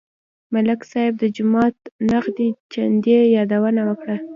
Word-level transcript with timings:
ملک 0.53 0.81
صاحب 0.91 1.13
د 1.19 1.23
جومات 1.35 1.75
نغدې 2.11 2.49
چندې 2.73 3.15
یادونه 3.37 3.81
وکړه. 3.89 4.15